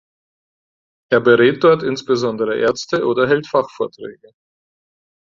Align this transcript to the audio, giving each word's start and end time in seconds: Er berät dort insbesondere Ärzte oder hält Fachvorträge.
Er 1.11 1.19
berät 1.21 1.63
dort 1.63 1.83
insbesondere 1.83 2.57
Ärzte 2.57 3.05
oder 3.05 3.27
hält 3.27 3.45
Fachvorträge. 3.45 4.31